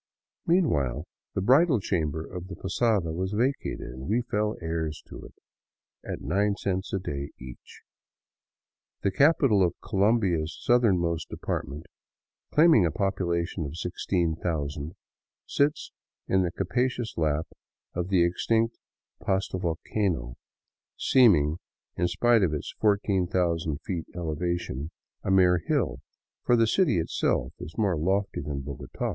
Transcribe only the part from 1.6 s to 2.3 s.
chamber